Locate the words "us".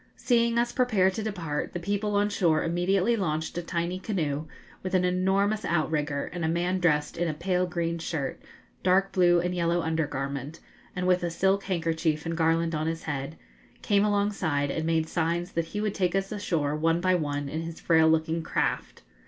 0.57-0.71, 16.15-16.31